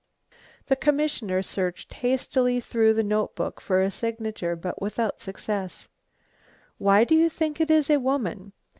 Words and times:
The 0.65 0.75
commissioner 0.75 1.43
searched 1.43 1.93
hastily 1.93 2.59
through 2.59 2.95
the 2.95 3.03
notebook 3.03 3.61
for 3.61 3.83
a 3.83 3.91
signature, 3.91 4.55
but 4.55 4.81
without 4.81 5.21
success. 5.21 5.89
"Why 6.79 7.03
do 7.03 7.13
you 7.13 7.29
think 7.29 7.61
it 7.61 7.69
is 7.69 7.87
a 7.87 7.99
woman? 7.99 8.53